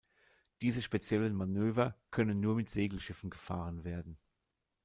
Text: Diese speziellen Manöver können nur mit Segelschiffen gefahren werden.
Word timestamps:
Diese 0.61 0.81
speziellen 0.81 1.35
Manöver 1.35 1.95
können 2.09 2.39
nur 2.39 2.55
mit 2.55 2.71
Segelschiffen 2.71 3.29
gefahren 3.29 3.83
werden. 3.83 4.17